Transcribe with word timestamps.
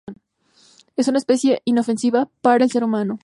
Es 0.95 1.07
una 1.09 1.19
especie 1.19 1.61
inofensiva 1.63 2.27
para 2.41 2.63
el 2.63 2.71
ser 2.71 2.83
humano. 2.83 3.19